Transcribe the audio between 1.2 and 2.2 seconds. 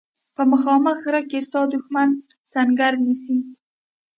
کې ستا دښمن